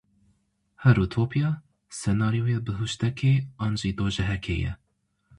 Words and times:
Her 0.83 0.95
utopya, 1.01 1.49
senaryoya 1.97 2.59
bihuştekê 2.67 3.33
an 3.65 3.73
jî 3.79 3.91
dojehekê 3.97 4.55
ye. 4.63 4.73